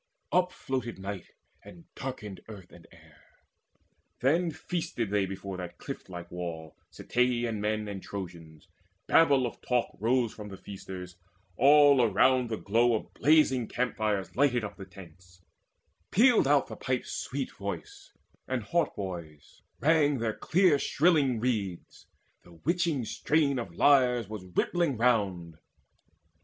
[0.33, 1.27] Upfloated night,
[1.63, 3.21] and darkened earth and air;
[4.21, 8.67] Then feasted they before that cliff like wall, Ceteian men and Trojans:
[9.05, 11.17] babel of talk Rose from the feasters:
[11.55, 15.43] all around the glow Of blazing campfires lighted up the tents:
[16.09, 18.11] Pealed out the pipe's sweet voice,
[18.47, 22.07] and hautboys rang With their clear shrilling reeds;
[22.41, 25.59] the witching strain Of lyres was rippling round.